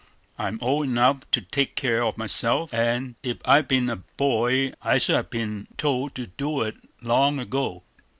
[0.39, 4.97] I'm old enough to take care of myself; and if I'd been a boy, I
[4.97, 7.83] should have been told to do it long ago.